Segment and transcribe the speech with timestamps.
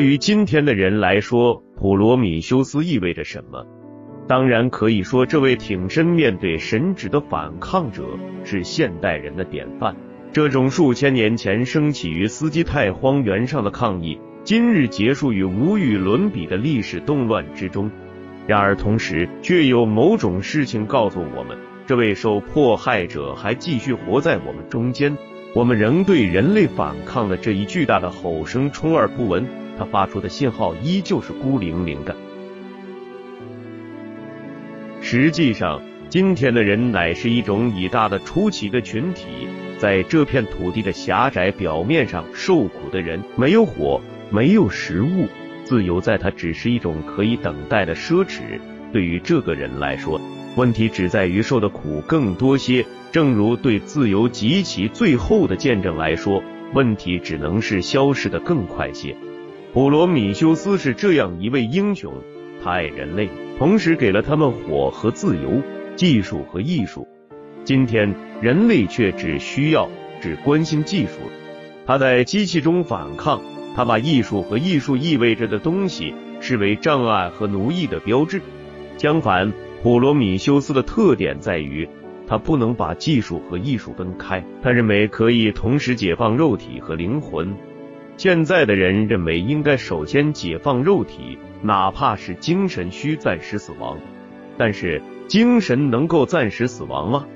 [0.00, 3.66] 对于今天的人来说，普罗米修斯意味着什么？
[4.26, 8.02] 当然可以说，这位挺身面对神旨的反抗者
[8.42, 9.94] 是现代人的典范。
[10.32, 17.90] 这种数千年前升起于斯基泰荒原上的抗议，今日结束于无与伦比的历史动乱之中。
[18.46, 25.14] 然而，同时却有某种事情告诉我们，这位受迫害者还继续活在我们中间。
[25.54, 29.44] 我们仍对人类反抗的这一巨大的吼声充耳不闻，
[29.80, 32.14] 他发出的信号依旧是孤零零的。
[35.00, 35.80] 实际上，
[36.10, 45.26] 今天的人乃是一种以大的出奇的群体，在这片土地的狭窄表面上受苦的人，没有火，没有食物，
[45.64, 48.60] 自由在他只是一种可以等待的奢侈。
[48.92, 50.20] 对于这个人来说，
[50.56, 52.84] 问题只在于受的苦更多些。
[53.12, 56.42] 正如对自由及其最后的见证来说，
[56.74, 59.16] 问题只能是消失的更快些。
[59.72, 62.12] 普罗米修斯是这样一位英雄，
[62.60, 63.28] 他爱人类。
[63.56, 65.62] 同时给了他们火和自由、
[65.94, 67.06] 技术和艺术。
[67.62, 69.88] 今天人类却只需要、
[70.20, 71.20] 只关心技术。
[71.86, 73.40] 他在机器中反抗，
[73.76, 78.40] 他把艺术和艺术意味着的东西视为障碍和奴役的标志。
[78.96, 79.52] 相反，
[79.84, 81.88] 普罗米修斯的特点在于，
[82.26, 84.44] 他不能把技术和艺术分开。
[84.62, 87.54] 他认为可以同时解放肉体和灵魂。
[88.16, 91.38] 现在的人认为应该首先解放肉体。
[91.62, 93.98] 哪怕是精神需暂时死亡，
[94.56, 97.26] 但是精神能够暂时死亡吗？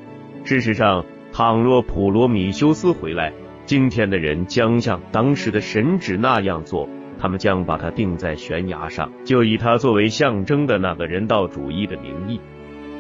[0.44, 3.34] 事实上，倘若普罗米修斯回来，
[3.66, 12.40] 今天的人将像当时的神旨那样做，他们将把他钉在悬崖上，就以他作为象征的那个人道主义的名义，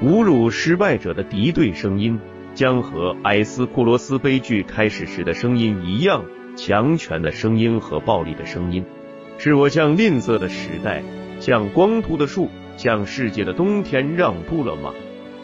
[0.02, 2.20] 侮辱失败者的敌对声音，
[2.52, 6.22] 将和埃斯库罗斯悲剧开始时的声音一样，
[6.56, 8.84] 强权的声音和暴力的声音。
[9.38, 11.02] 是我向吝啬的时代，
[11.40, 14.92] 向光秃的树，向世界的冬天让步了吗？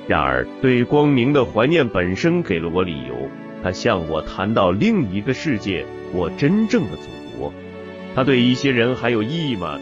[0.07, 3.29] 然而，对光明的怀念本身给了我理由。
[3.63, 7.53] 他向我谈到另一个世界，我真正的祖国。
[8.15, 9.79] 他对一些人还有意义吗？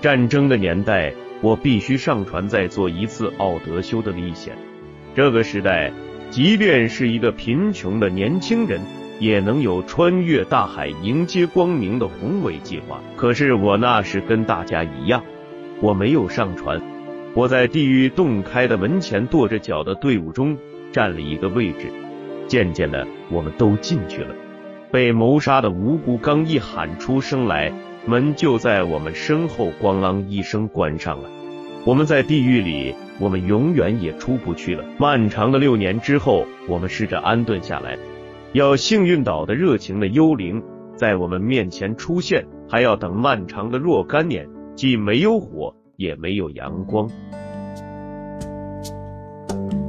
[0.00, 4.56] 战争的年代，我必须上船再做一次奥德修的历险。
[5.14, 5.92] 这个时代，
[6.30, 8.80] 即便是一个贫穷的年轻人。
[9.22, 13.00] 也能有穿越大海迎接光明的宏伟计划。
[13.16, 15.22] 可是我那时跟大家一样，
[15.80, 16.82] 我没有上船，
[17.32, 20.58] 我在地狱洞开的门前跺着脚的队伍中
[20.90, 21.86] 占了一个位置。
[22.48, 24.34] 渐渐的，我们都进去了。
[24.90, 27.72] 被谋杀的无辜刚一喊出声来，
[28.04, 31.30] 门就在我们身后咣啷一声关上了。
[31.84, 34.84] 我们在地狱里，我们永远也出不去了。
[34.98, 37.96] 漫长的六年之后，我们试着安顿下来。
[38.52, 40.62] 要幸运岛的热情的幽灵
[40.94, 47.08] 在我们面前出现，还要等漫长的若干年，既没有火，也没有阳光。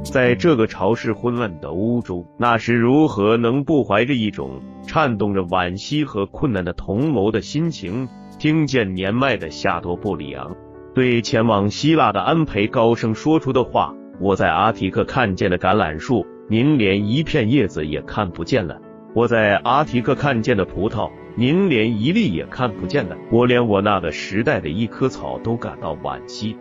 [0.02, 8.08] 在这个潮湿昏暗的欧洲，那时如何能不怀着一种颤动着惋惜和困难的同谋的心情，
[8.38, 10.56] 听见年迈的夏多布里昂
[10.94, 13.94] 对前往希腊的安培高声说出的话？
[14.20, 16.24] 我在阿提克看见的橄榄树。
[16.46, 18.78] 您连一片叶子也看不见了。
[19.14, 23.16] 我在阿提克看见的葡萄，您连一粒也看不见了。
[23.30, 26.54] 我连我那个时代的一棵草都感到惋惜。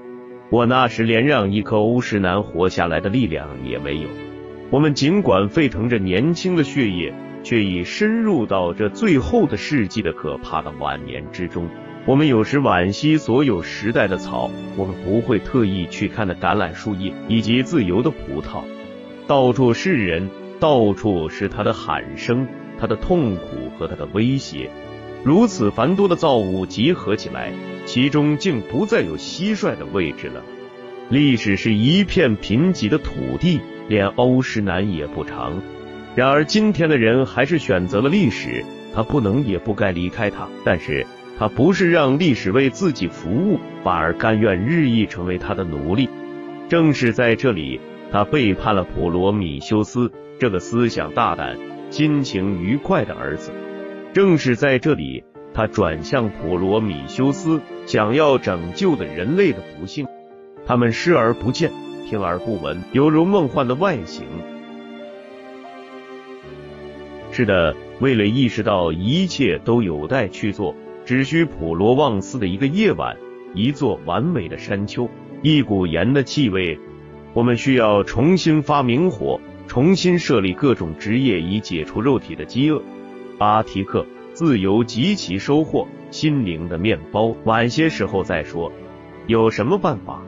[0.50, 4.08] 我那时连让一颗欧石楠活下来的力量也没有。
[4.70, 11.68] 我们尽管沸腾着年轻的血液，却已深入到这最后的世纪的可怕的晚年之中。
[12.06, 18.64] 我们有时惋惜所有时代的草，我们不会特意去看的橄榄树叶以及自由的葡萄。
[19.26, 20.30] 到处是人，
[20.60, 22.46] 到处是他的喊声，
[22.78, 24.70] 他的痛苦和他的威胁。
[25.24, 27.54] 如此繁多的造物集合起来，
[27.86, 30.44] 其中竟不再有蟋蟀的位置了。
[31.10, 35.62] 历史是一片贫瘠的土地，连欧石南也不长。
[36.16, 40.48] 然而今天的人还是选择了历史，他不能也不该离开它。
[40.66, 41.06] 但是
[41.40, 46.10] 他不是让历史为自己服务，反而甘愿日益成为他的奴隶。
[46.68, 47.80] 正是在这里。
[48.14, 51.58] 他背叛了普罗米修斯这个思想大胆、
[51.90, 53.52] 心情愉快的儿子。
[54.14, 60.06] 正是在这里，他转向普罗米修斯，想要拯救的人类的不幸。
[60.64, 61.72] 他们视而不见，
[62.08, 64.28] 听而不闻，犹如梦幻的外形。
[67.32, 73.18] 是的，为了意识到一切都有待去做，只需普罗旺斯的一个夜晚，
[73.56, 75.10] 一座完美的山丘，
[75.42, 76.80] 一股盐的气味。
[77.34, 82.82] 我们需要重新发明火，重新设立各种职业，以解除肉体的饥饿。
[83.40, 88.72] 阿提克，自由及其收获，心灵的面包，晚些时候再说。
[89.26, 90.22] 有什么办法？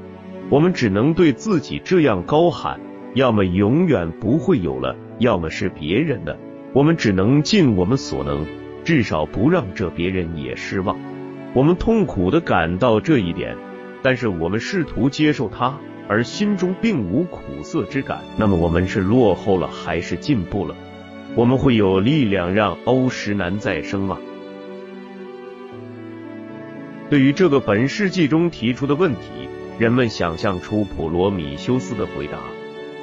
[0.49, 2.79] 我们只能对自己这样高喊：
[3.13, 6.37] 要么永远不会有了，要么是别人的。
[6.73, 8.45] 我们只能尽我们所能，
[8.83, 10.97] 至少不让这别人也失望。
[11.53, 13.55] 我们痛苦的感到这一点，
[14.01, 18.21] 但是我们试图接受它，而心中并无苦涩之感。
[18.37, 20.75] 那么我们是落后了还是进步了？
[21.35, 24.17] 我们会有力量让欧石南再生吗？
[27.09, 29.19] 对于这个本世纪中提出的问题。
[29.77, 32.37] 人们想象出普罗米修斯的回答。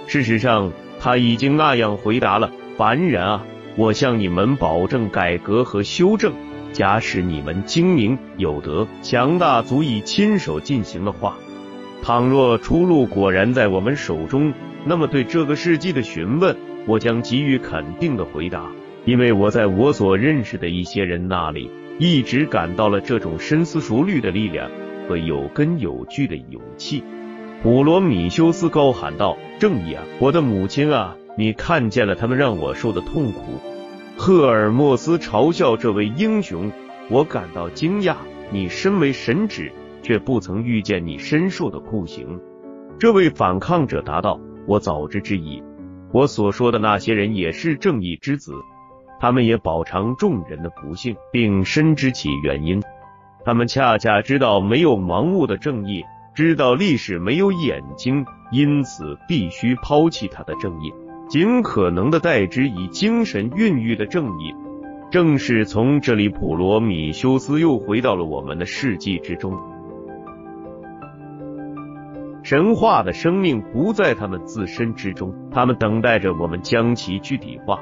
[0.07, 3.45] 事实上，他已经那样回答了：“凡人啊，
[3.77, 6.33] 我向你们保证改革和修正。
[6.73, 11.37] 假使你们精明有德、强大，足以亲手进行的话，
[12.03, 14.53] 倘若出路果然在我们手中，
[14.85, 16.57] 那么对这个世纪的询问，
[16.87, 18.71] 我将给予肯定的回答，
[19.05, 24.69] 因为我在我所认识的一些人那里，一直感到了这种深思熟虑的力量。”
[25.09, 27.03] 和有根有据的勇气，
[27.61, 33.61] 普罗米修斯高喊道：“正义啊，我的母亲啊，你看见了他们让我受的痛苦。”
[34.17, 36.71] 赫尔墨斯嘲笑这位英雄，
[37.11, 38.15] 我感到惊讶。
[38.53, 39.73] 你身为神旨，
[40.03, 42.39] 却不曾遇见你深受的酷刑。
[42.99, 44.39] 这位反抗者答道
[44.69, 45.63] ：“我早知之矣。
[46.13, 48.53] 我所说的那些人也是正义之子，
[49.19, 52.83] 他们也饱尝众人的不幸，并深知其原因。”
[53.45, 60.93] 他们恰恰知道没有盲目的正义，知道历史没有眼睛，因此必须抛弃他的正义，
[61.29, 64.55] 尽可能的代之以精神孕育的正义。
[65.11, 69.59] 正是从这里，普罗米修斯又回到了我们的世纪之中。
[72.43, 77.81] 神话的生命不在他们自身之中，他们等待着我们将其具体化。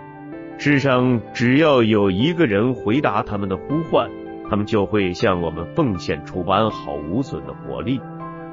[0.58, 4.08] 世上只要有一个人回答他们的呼唤。
[4.50, 8.00] 他们就会向我们奉献出完好无损的活力，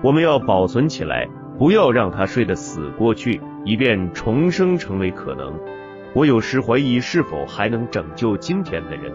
[0.04, 1.28] 我们要保存起来，
[1.58, 5.60] 不要让他睡得死过去，以便重生成为可能。
[6.14, 9.12] 我有时怀疑是否还能拯救今天的人，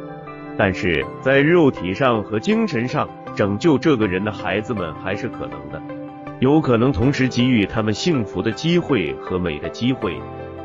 [0.59, 5.81] 但是在肉体上和精神上拯救这个人的孩子们还是可能的，
[6.43, 10.21] 有可能同时给予他们幸福的机会和美的机会。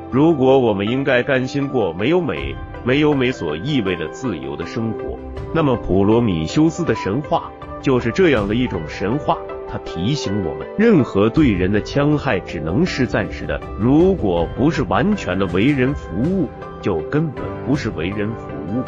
[0.10, 5.20] 如果我们应该甘心过没有美、没有美所意味的自由的生活，
[5.54, 9.38] 那么普罗米修斯的神话就是这样的一种神话。
[9.70, 16.50] 他提醒我们，任何对人的戕害只能是暂时的，如果不是完全的为人服务，
[16.82, 18.82] 就根本不是为人服务。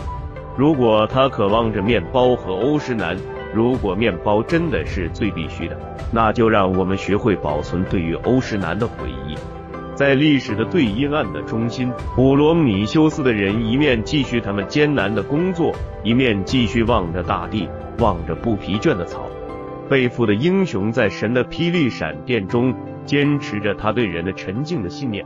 [0.58, 3.16] 如果他渴望着面包和欧诗南，
[3.54, 5.78] 如果面包真的是最必须的，
[6.12, 9.36] 那就让我们学会保存对于欧诗南的回忆。
[9.96, 17.68] 在历史的最阴暗的中心，普罗米修斯的人一面继续他们艰难的工作，一面继续望着大地，
[17.98, 19.28] 望着不疲倦的草。
[19.90, 22.74] 背负的英雄在神的霹雳闪电中
[23.06, 25.26] 坚持着他对人的沉静的信念，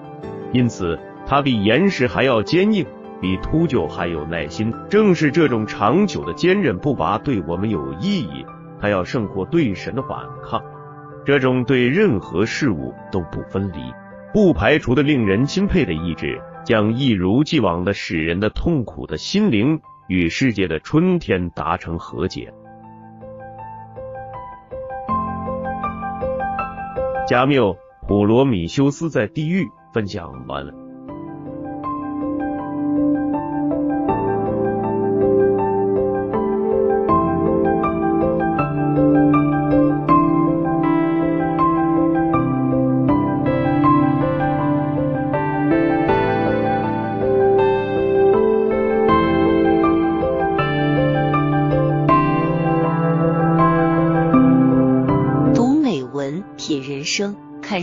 [0.54, 0.98] 因此
[1.28, 2.86] 他比岩石还要坚硬，
[3.24, 4.74] 比秃鹫还有耐心。
[4.90, 8.46] 正是这种长久的坚韧不拔对我们有意义，
[8.82, 10.62] 他要胜过对神的反抗，
[11.26, 13.80] 这种对任何事物都不分离。
[14.34, 22.54] 不排除的令人钦佩的意志，将一如既往的使人的痛苦的心灵与世界的春天达成和解。
[27.26, 30.83] 加缪，普罗米修斯在地狱分享完了。